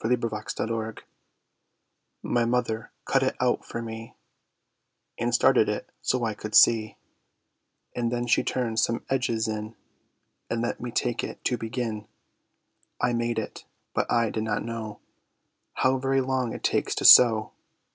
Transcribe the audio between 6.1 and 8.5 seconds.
I could see; And then she